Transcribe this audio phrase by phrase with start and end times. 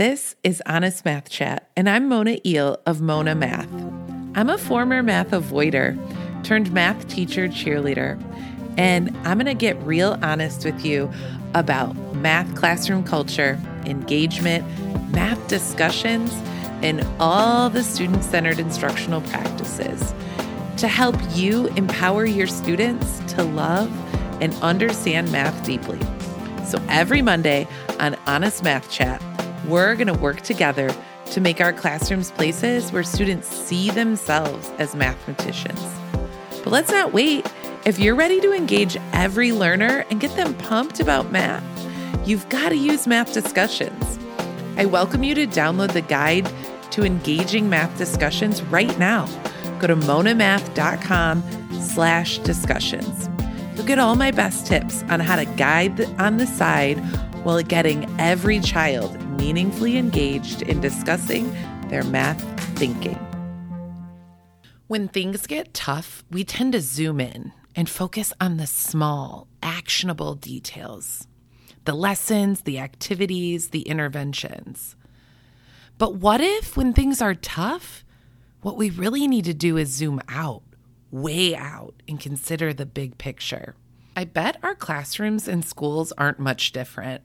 [0.00, 3.68] This is Honest Math Chat, and I'm Mona Iehl of Mona Math.
[4.34, 5.94] I'm a former math avoider
[6.42, 8.18] turned math teacher cheerleader,
[8.78, 11.12] and I'm going to get real honest with you
[11.52, 14.64] about math classroom culture, engagement,
[15.12, 16.32] math discussions,
[16.80, 20.14] and all the student centered instructional practices
[20.78, 23.92] to help you empower your students to love
[24.40, 26.00] and understand math deeply.
[26.64, 29.20] So every Monday on Honest Math Chat,
[29.70, 30.90] we're going to work together
[31.26, 35.80] to make our classrooms places where students see themselves as mathematicians.
[36.62, 37.46] But let's not wait.
[37.84, 41.64] If you're ready to engage every learner and get them pumped about math,
[42.26, 44.18] you've got to use math discussions.
[44.76, 46.50] I welcome you to download the guide
[46.90, 49.26] to engaging math discussions right now.
[49.78, 51.42] Go to monamath.com
[51.80, 53.28] slash discussions.
[53.74, 56.98] You'll get all my best tips on how to guide on the side
[57.44, 61.54] while getting every child meaningfully engaged in discussing
[61.88, 62.42] their math
[62.78, 63.18] thinking.
[64.86, 70.34] When things get tough, we tend to zoom in and focus on the small, actionable
[70.34, 71.26] details
[71.86, 74.96] the lessons, the activities, the interventions.
[75.96, 78.04] But what if, when things are tough,
[78.60, 80.62] what we really need to do is zoom out,
[81.10, 83.74] way out, and consider the big picture?
[84.14, 87.22] I bet our classrooms and schools aren't much different.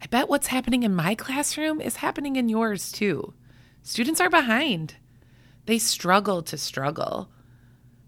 [0.00, 3.34] I bet what's happening in my classroom is happening in yours too.
[3.82, 4.94] Students are behind.
[5.66, 7.30] They struggle to struggle.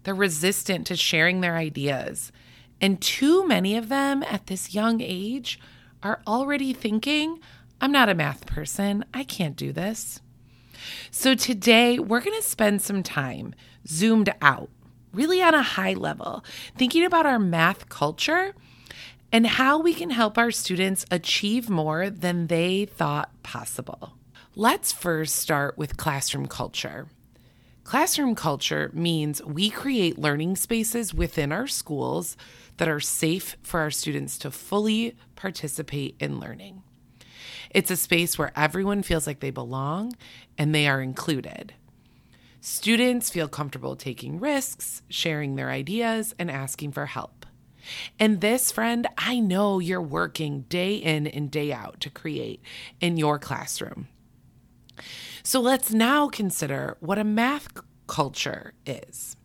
[0.03, 2.31] They're resistant to sharing their ideas.
[2.79, 5.59] And too many of them at this young age
[6.01, 7.39] are already thinking,
[7.79, 9.05] I'm not a math person.
[9.13, 10.21] I can't do this.
[11.11, 13.53] So today we're going to spend some time
[13.87, 14.69] zoomed out,
[15.13, 16.43] really on a high level,
[16.75, 18.55] thinking about our math culture
[19.31, 24.13] and how we can help our students achieve more than they thought possible.
[24.55, 27.07] Let's first start with classroom culture.
[27.83, 32.37] Classroom culture means we create learning spaces within our schools
[32.77, 36.83] that are safe for our students to fully participate in learning.
[37.69, 40.13] It's a space where everyone feels like they belong
[40.57, 41.73] and they are included.
[42.59, 47.45] Students feel comfortable taking risks, sharing their ideas, and asking for help.
[48.19, 52.61] And this, friend, I know you're working day in and day out to create
[52.99, 54.07] in your classroom.
[55.43, 57.67] So let's now consider what a math
[58.07, 59.35] culture is.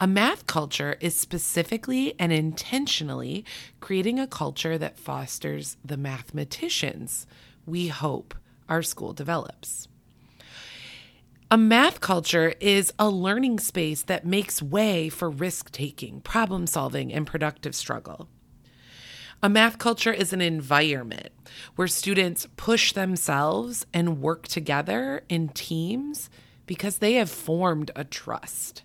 [0.00, 3.44] A math culture is specifically and intentionally
[3.80, 7.26] creating a culture that fosters the mathematicians
[7.66, 8.34] we hope
[8.68, 9.88] our school develops.
[11.52, 17.12] A math culture is a learning space that makes way for risk taking, problem solving,
[17.12, 18.26] and productive struggle.
[19.42, 21.28] A math culture is an environment
[21.76, 26.30] where students push themselves and work together in teams
[26.64, 28.82] because they have formed a trust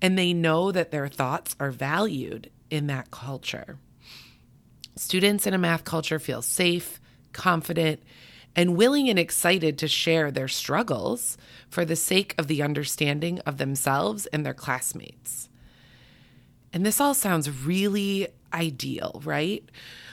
[0.00, 3.78] and they know that their thoughts are valued in that culture.
[4.96, 6.98] Students in a math culture feel safe,
[7.34, 8.00] confident,
[8.56, 11.36] and willing and excited to share their struggles
[11.68, 15.50] for the sake of the understanding of themselves and their classmates.
[16.72, 19.62] And this all sounds really ideal, right?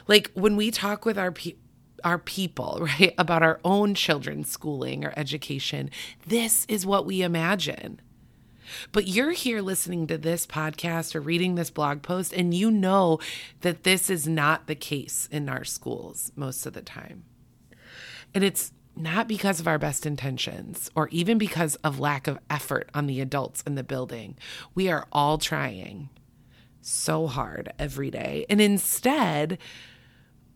[0.08, 1.56] Like when we talk with our pe-
[2.04, 5.90] our people, right, about our own children's schooling or education,
[6.28, 8.02] this is what we imagine.
[8.92, 13.20] But you're here listening to this podcast or reading this blog post, and you know
[13.62, 17.24] that this is not the case in our schools most of the time.
[18.34, 22.90] And it's not because of our best intentions or even because of lack of effort
[22.94, 24.38] on the adults in the building.
[24.76, 26.10] We are all trying
[26.82, 28.46] so hard every day.
[28.50, 29.58] And instead,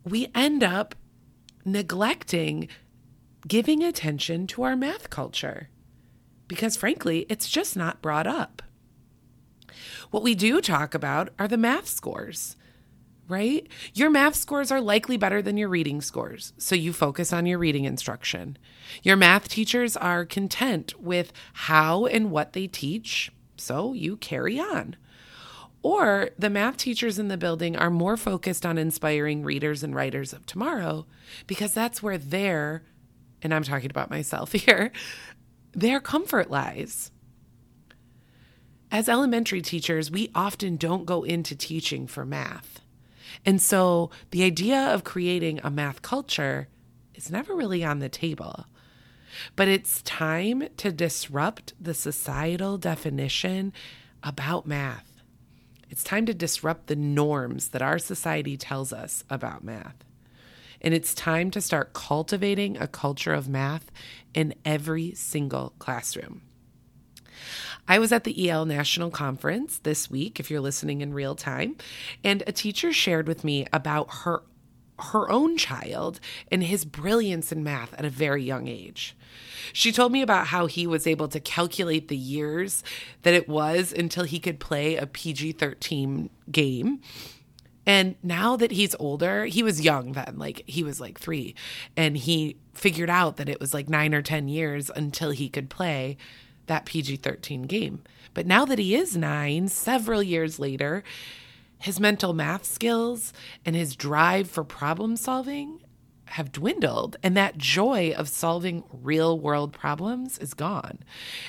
[0.04, 0.94] we end up
[1.64, 2.68] neglecting
[3.46, 5.68] giving attention to our math culture
[6.48, 8.62] because, frankly, it's just not brought up.
[10.10, 12.56] What we do talk about are the math scores
[13.28, 13.68] right?
[13.94, 17.58] Your math scores are likely better than your reading scores, so you focus on your
[17.58, 18.56] reading instruction.
[19.02, 24.96] Your math teachers are content with how and what they teach, so you carry on.
[25.82, 30.32] Or the math teachers in the building are more focused on inspiring readers and writers
[30.32, 31.06] of tomorrow
[31.46, 32.82] because that's where their,
[33.42, 34.90] and I'm talking about myself here,
[35.72, 37.10] their comfort lies.
[38.90, 42.80] As elementary teachers, we often don't go into teaching for math.
[43.46, 46.68] And so the idea of creating a math culture
[47.14, 48.66] is never really on the table.
[49.56, 53.72] But it's time to disrupt the societal definition
[54.22, 55.12] about math.
[55.90, 60.04] It's time to disrupt the norms that our society tells us about math.
[60.80, 63.90] and it's time to start cultivating a culture of math
[64.34, 66.42] in every single classroom.
[67.88, 71.76] I was at the EL National Conference this week, if you're listening in real time,
[72.22, 74.42] and a teacher shared with me about her
[75.00, 76.18] her own child
[76.50, 79.16] and his brilliance in math at a very young age.
[79.72, 82.82] She told me about how he was able to calculate the years
[83.22, 87.00] that it was until he could play a PG 13 game.
[87.86, 91.54] And now that he's older, he was young then, like he was like three,
[91.96, 95.70] and he figured out that it was like nine or 10 years until he could
[95.70, 96.16] play
[96.68, 98.02] that PG 13 game.
[98.34, 101.02] But now that he is nine, several years later,
[101.78, 103.32] his mental math skills
[103.64, 105.80] and his drive for problem solving
[106.32, 110.98] have dwindled, and that joy of solving real world problems is gone.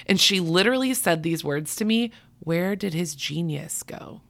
[0.05, 4.21] And she literally said these words to me Where did his genius go?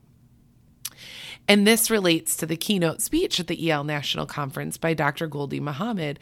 [1.48, 5.28] And this relates to the keynote speech at the EL National Conference by Dr.
[5.28, 6.20] Gholdy Muhammad.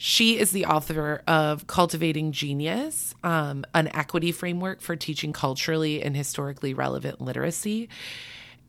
[0.00, 6.16] She is the author of Cultivating Genius, um, an equity framework for teaching culturally and
[6.16, 7.88] historically relevant literacy.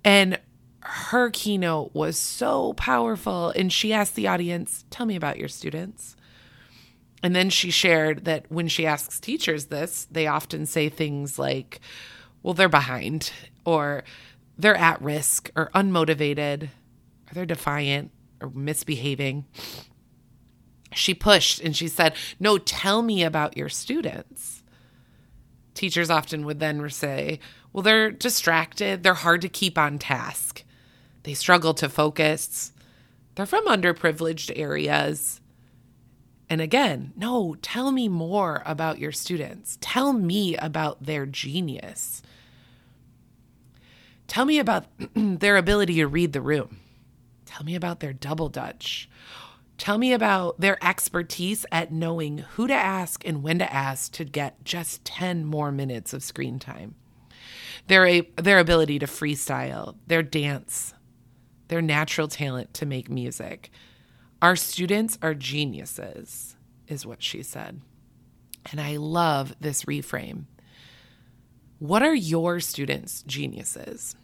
[0.03, 0.39] And
[0.81, 3.51] her keynote was so powerful.
[3.51, 6.15] And she asked the audience, Tell me about your students.
[7.21, 11.79] And then she shared that when she asks teachers this, they often say things like,
[12.41, 13.31] Well, they're behind,
[13.65, 14.03] or
[14.57, 18.09] they're at risk, or unmotivated, or they're defiant,
[18.41, 19.45] or misbehaving.
[20.93, 24.63] She pushed and she said, No, tell me about your students.
[25.73, 27.39] Teachers often would then say,
[27.71, 30.63] Well, they're distracted, they're hard to keep on task.
[31.23, 32.71] They struggle to focus.
[33.35, 35.41] They're from underprivileged areas.
[36.49, 39.77] And again, no, tell me more about your students.
[39.81, 42.23] Tell me about their genius.
[44.27, 46.79] Tell me about their ability to read the room.
[47.45, 49.08] Tell me about their double dutch.
[49.79, 54.25] Tell me about their expertise at knowing who to ask and when to ask to
[54.25, 56.95] get just 10 more minutes of screen time.
[57.87, 60.93] Their, a, their ability to freestyle, their dance,
[61.69, 63.71] their natural talent to make music.
[64.41, 66.57] Our students are geniuses,
[66.89, 67.79] is what she said.
[68.71, 70.43] And I love this reframe.
[71.79, 74.17] What are your students' geniuses?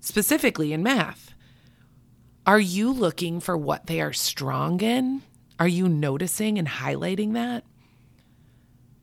[0.00, 1.33] Specifically in math.
[2.46, 5.22] Are you looking for what they are strong in?
[5.58, 7.64] Are you noticing and highlighting that?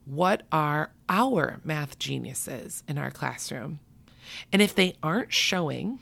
[0.05, 3.79] What are our math geniuses in our classroom?
[4.53, 5.99] And if they aren't showing,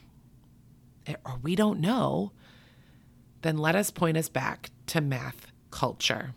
[1.08, 2.34] eh, or we don't know,
[3.42, 6.34] then let us point us back to math culture.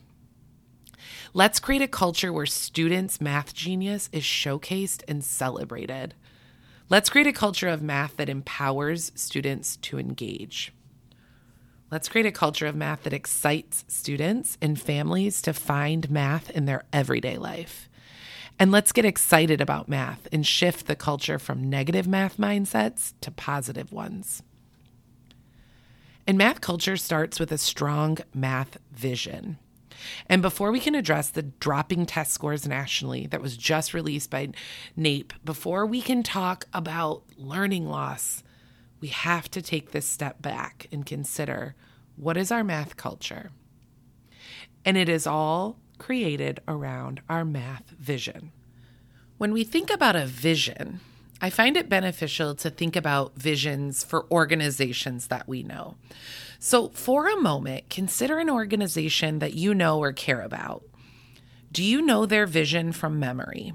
[1.35, 6.15] Let's create a culture where students' math genius is showcased and celebrated.
[6.89, 10.73] Let's create a culture of math that empowers students to engage.
[11.93, 16.65] Let's create a culture of math that excites students and families to find math in
[16.65, 17.91] their everyday life.
[18.59, 23.31] And let's get excited about math and shift the culture from negative math mindsets to
[23.31, 24.43] positive ones.
[26.27, 29.59] And math culture starts with a strong math vision.
[30.31, 34.49] And before we can address the dropping test scores nationally that was just released by
[34.99, 38.43] NAEP, before we can talk about learning loss,
[39.03, 41.75] we have to take this step back and consider
[42.17, 43.51] what is our math culture?
[44.85, 48.53] And it is all created around our math vision.
[49.39, 51.01] When we think about a vision,
[51.41, 55.97] I find it beneficial to think about visions for organizations that we know.
[56.61, 60.85] So, for a moment, consider an organization that you know or care about.
[61.73, 63.73] Do you know their vision from memory?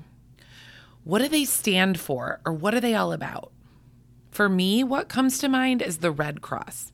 [1.03, 3.51] What do they stand for, or what are they all about?
[4.38, 6.91] For me, what comes to mind is the Red Cross.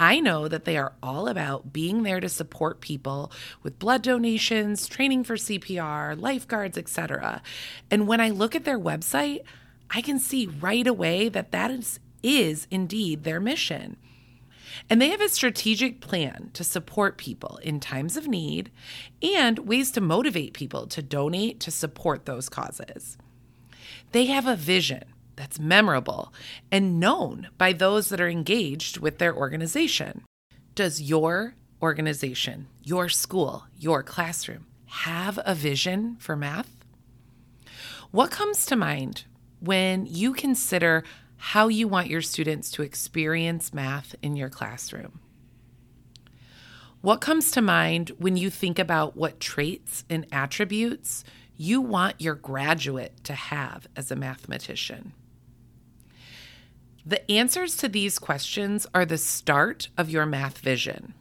[0.00, 3.30] I know that they are all about being there to support people
[3.62, 7.40] with blood donations, training for CPR, lifeguards, etc.
[7.88, 9.44] And when I look at their website,
[9.92, 13.96] I can see right away that that is, is indeed their mission.
[14.90, 18.72] And they have a strategic plan to support people in times of need
[19.22, 23.18] and ways to motivate people to donate to support those causes.
[24.10, 25.04] They have a vision
[25.42, 26.32] that's memorable
[26.70, 30.22] and known by those that are engaged with their organization.
[30.76, 36.76] Does your organization, your school, your classroom have a vision for math?
[38.12, 39.24] What comes to mind
[39.58, 41.02] when you consider
[41.38, 45.18] how you want your students to experience math in your classroom?
[47.00, 51.24] What comes to mind when you think about what traits and attributes
[51.56, 55.14] you want your graduate to have as a mathematician?
[57.04, 61.14] The answers to these questions are the start of your math vision.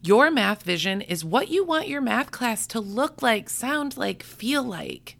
[0.00, 4.22] Your math vision is what you want your math class to look like, sound like,
[4.22, 5.16] feel like.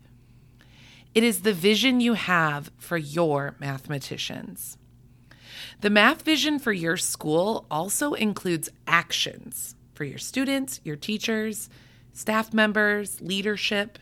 [1.14, 4.78] It is the vision you have for your mathematicians.
[5.80, 11.68] The math vision for your school also includes actions for your students, your teachers,
[12.12, 13.98] staff members, leadership.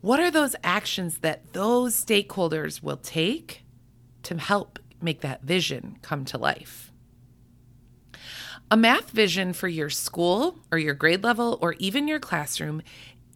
[0.00, 3.64] What are those actions that those stakeholders will take
[4.26, 6.92] to help make that vision come to life?
[8.70, 12.82] A math vision for your school or your grade level or even your classroom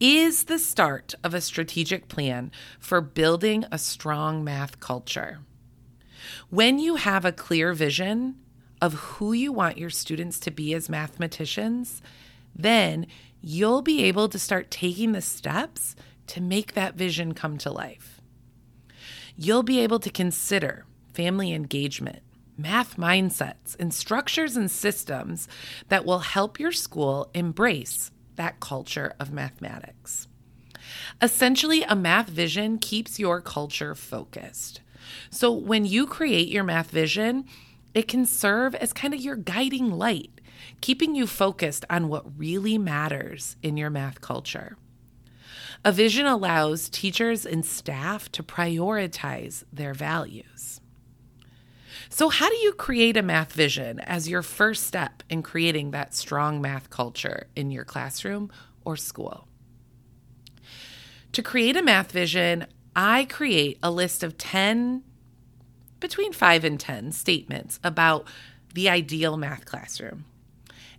[0.00, 5.38] is the start of a strategic plan for building a strong math culture.
[6.48, 8.36] When you have a clear vision
[8.82, 12.02] of who you want your students to be as mathematicians,
[12.56, 13.06] then
[13.40, 15.94] you'll be able to start taking the steps
[16.28, 18.19] to make that vision come to life.
[19.42, 22.20] You'll be able to consider family engagement,
[22.58, 25.48] math mindsets, and structures and systems
[25.88, 30.28] that will help your school embrace that culture of mathematics.
[31.22, 34.82] Essentially, a math vision keeps your culture focused.
[35.30, 37.46] So when you create your math vision,
[37.94, 40.38] it can serve as kind of your guiding light,
[40.82, 44.76] keeping you focused on what really matters in your math culture.
[45.84, 50.80] A vision allows teachers and staff to prioritize their values.
[52.10, 56.14] So, how do you create a math vision as your first step in creating that
[56.14, 58.50] strong math culture in your classroom
[58.84, 59.46] or school?
[61.32, 65.02] To create a math vision, I create a list of 10,
[66.00, 68.26] between 5 and 10 statements about
[68.74, 70.24] the ideal math classroom.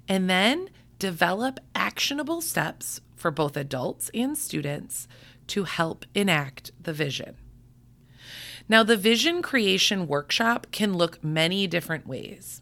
[0.07, 0.69] And then
[1.00, 5.08] develop actionable steps for both adults and students
[5.48, 7.36] to help enact the vision.
[8.68, 12.62] Now, the vision creation workshop can look many different ways.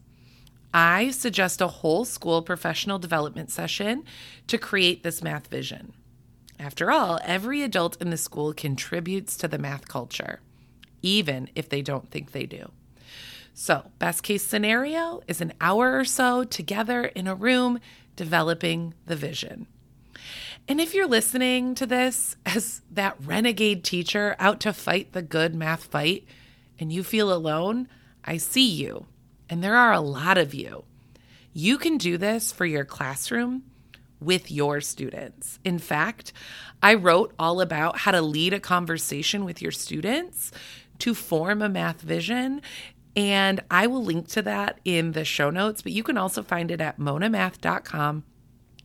[0.74, 4.04] I suggest a whole school professional development session
[4.48, 5.94] to create this math vision.
[6.60, 10.42] After all, every adult in the school contributes to the math culture,
[11.02, 12.72] even if they don't think they do.
[13.54, 17.80] So, best case scenario is an hour or so together in a room
[18.16, 19.68] developing the vision.
[20.70, 25.56] And if you're listening to this as that renegade teacher out to fight the good
[25.56, 26.26] math fight
[26.78, 27.88] and you feel alone,
[28.24, 29.08] I see you.
[29.50, 30.86] And there are a lot of you.
[31.54, 33.64] You can do this for your classroom
[34.20, 35.58] with your students.
[35.64, 36.34] In fact,
[36.84, 40.52] I wrote all about how to lead a conversation with your students
[41.00, 42.62] to form a math vision.
[43.16, 46.70] And I will link to that in the show notes, but you can also find
[46.70, 48.24] it at monamath.com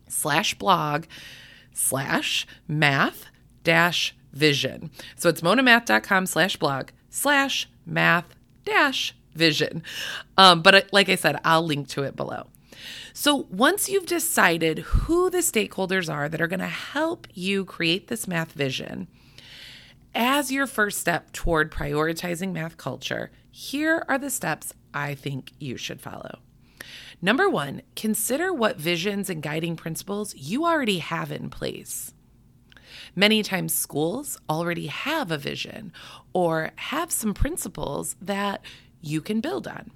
[0.08, 1.04] slash blog
[1.75, 3.26] slash math
[3.62, 4.90] dash vision.
[5.16, 9.83] So it's monamath.com slash blog slash math dash vision.
[10.38, 12.47] Um, but uh, like I said, I'll link to it below.
[13.12, 18.09] So once you've decided who the stakeholders are that are going to help you create
[18.09, 19.07] this math vision,
[20.14, 25.76] as your first step toward prioritizing math culture, here are the steps I think you
[25.76, 26.38] should follow.
[27.25, 32.12] Number one, consider what visions and guiding principles you already have in place.
[33.16, 35.90] Many times, schools already have a vision
[36.35, 38.61] or have some principles that
[39.00, 39.90] you can build on.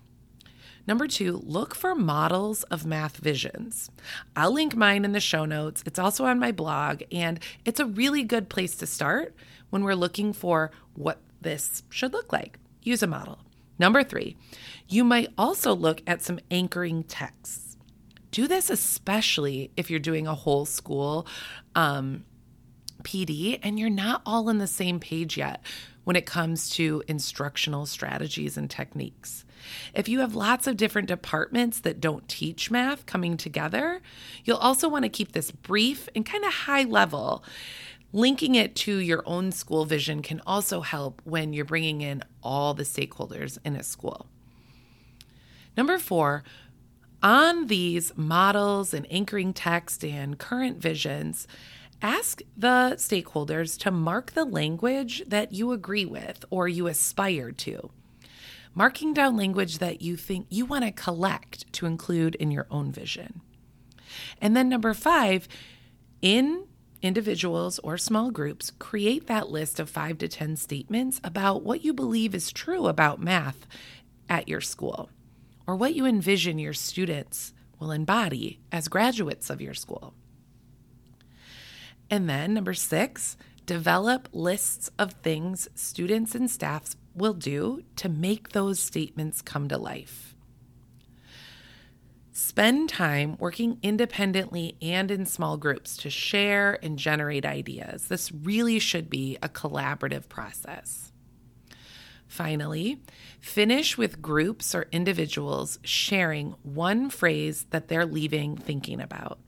[0.86, 3.90] Number two, look for models of math visions.
[4.34, 5.82] I'll link mine in the show notes.
[5.84, 9.34] It's also on my blog, and it's a really good place to start
[9.68, 12.58] when we're looking for what this should look like.
[12.82, 13.40] Use a model.
[13.78, 14.36] Number three,
[14.88, 17.76] you might also look at some anchoring texts.
[18.30, 21.26] Do this especially if you're doing a whole school
[21.74, 22.24] um,
[23.02, 25.62] PD and you're not all on the same page yet
[26.04, 29.44] when it comes to instructional strategies and techniques.
[29.94, 34.00] If you have lots of different departments that don't teach math coming together,
[34.44, 37.44] you'll also want to keep this brief and kind of high level
[38.12, 42.72] Linking it to your own school vision can also help when you're bringing in all
[42.72, 44.26] the stakeholders in a school.
[45.76, 46.42] Number four,
[47.22, 51.46] on these models and anchoring text and current visions,
[52.00, 57.90] ask the stakeholders to mark the language that you agree with or you aspire to.
[58.74, 62.92] Marking down language that you think you want to collect to include in your own
[62.92, 63.40] vision.
[64.40, 65.48] And then number five,
[66.22, 66.67] in
[67.02, 71.92] individuals or small groups, create that list of five to 10 statements about what you
[71.92, 73.66] believe is true about math
[74.28, 75.10] at your school
[75.66, 80.14] or what you envision your students will embody as graduates of your school.
[82.10, 83.36] And then, number six,
[83.66, 89.76] develop lists of things students and staffs will do to make those statements come to
[89.76, 90.34] life.
[92.40, 98.06] Spend time working independently and in small groups to share and generate ideas.
[98.06, 101.10] This really should be a collaborative process.
[102.28, 103.02] Finally,
[103.40, 109.40] finish with groups or individuals sharing one phrase that they're leaving thinking about.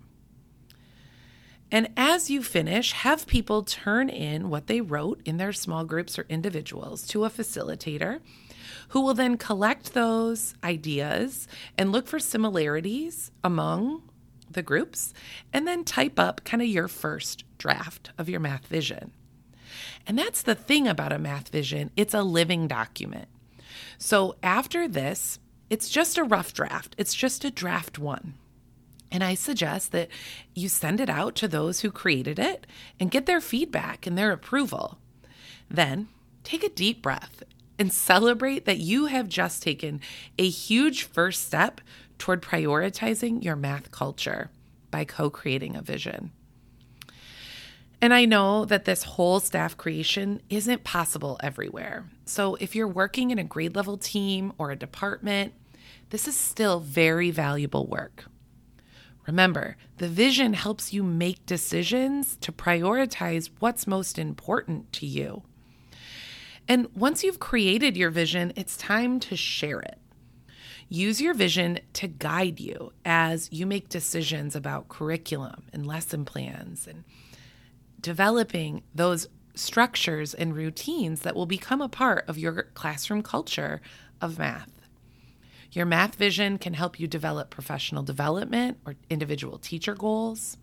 [1.70, 6.18] And as you finish, have people turn in what they wrote in their small groups
[6.18, 8.18] or individuals to a facilitator
[8.90, 11.46] who will then collect those ideas
[11.78, 14.02] and look for similarities among
[14.50, 15.14] the groups
[15.52, 19.12] and then type up kind of your first draft of your math vision.
[20.06, 23.28] And that's the thing about a math vision it's a living document.
[23.96, 28.34] So after this, it's just a rough draft, it's just a draft one.
[29.12, 30.08] And I suggest that
[30.54, 32.66] you send it out to those who created it
[32.98, 34.98] and get their feedback and their approval.
[35.68, 36.08] Then
[36.42, 37.42] take a deep breath
[37.80, 40.02] and celebrate that you have just taken
[40.38, 41.80] a huge first step
[42.18, 44.50] toward prioritizing your math culture
[44.90, 46.30] by co creating a vision.
[48.02, 52.10] And I know that this whole staff creation isn't possible everywhere.
[52.26, 55.54] So if you're working in a grade level team or a department,
[56.10, 58.26] this is still very valuable work.
[59.26, 65.44] Remember, the vision helps you make decisions to prioritize what's most important to you.
[66.70, 69.98] And once you've created your vision, it's time to share it.
[70.88, 76.86] Use your vision to guide you as you make decisions about curriculum and lesson plans
[76.86, 77.02] and
[78.00, 83.80] developing those structures and routines that will become a part of your classroom culture
[84.20, 84.70] of math.
[85.72, 90.56] Your math vision can help you develop professional development or individual teacher goals.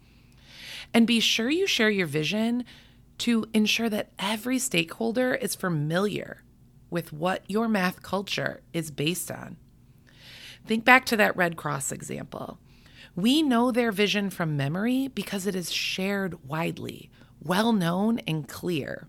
[0.94, 2.64] And be sure you share your vision
[3.20, 6.44] to ensure that every stakeholder is familiar
[6.90, 9.58] with what your math culture is based on.
[10.66, 12.60] Think back to that Red Cross example.
[13.16, 17.10] We know their vision from memory because it is shared widely,
[17.42, 19.08] well known, and clear.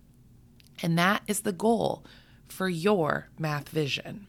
[0.82, 2.04] And that is the goal
[2.48, 4.26] for your math vision.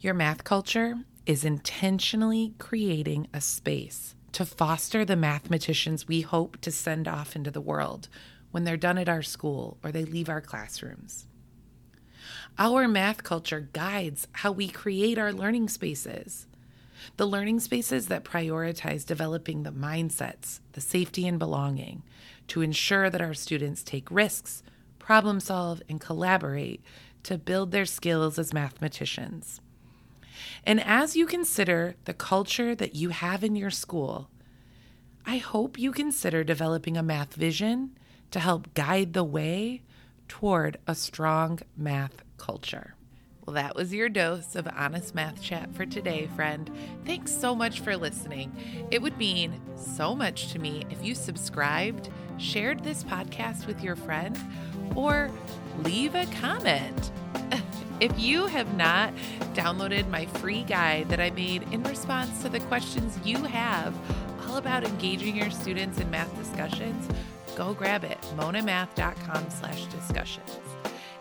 [0.00, 6.70] Your math culture is intentionally creating a space to foster the mathematicians we hope to
[6.70, 8.08] send off into the world
[8.50, 11.26] when they're done at our school or they leave our classrooms.
[12.58, 16.46] Our math culture guides how we create our learning spaces.
[17.18, 22.02] The learning spaces that prioritize developing the mindsets, the safety and belonging
[22.48, 24.62] to ensure that our students take risks,
[24.98, 26.82] problem solve, and collaborate
[27.24, 29.60] to build their skills as mathematicians.
[30.64, 34.30] And as you consider the culture that you have in your school,
[35.24, 37.96] I hope you consider developing a math vision
[38.30, 39.82] to help guide the way
[40.28, 42.94] toward a strong math culture.
[43.46, 46.68] Well, that was your dose of honest math chat for today, friend.
[47.04, 48.52] Thanks so much for listening.
[48.90, 52.08] It would mean so much to me if you subscribed,
[52.38, 54.36] shared this podcast with your friend,
[54.96, 55.30] or
[55.84, 57.12] leave a comment.
[57.98, 59.14] If you have not
[59.54, 63.96] downloaded my free guide that I made in response to the questions you have
[64.46, 67.08] all about engaging your students in math discussions,
[67.56, 70.60] go grab it, monamath.com slash discussions.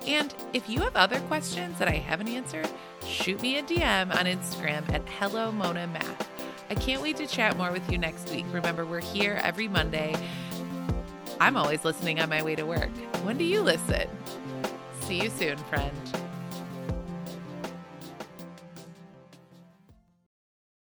[0.06, 2.69] And if you have other questions that I haven't answered,
[3.08, 6.30] shoot me a DM on Instagram at Hello Mona Math.
[6.69, 8.45] I can't wait to chat more with you next week.
[8.52, 10.15] Remember, we're here every Monday.
[11.39, 12.91] I'm always listening on my way to work.
[13.24, 14.08] When do you listen?
[15.02, 16.14] See you soon, friend.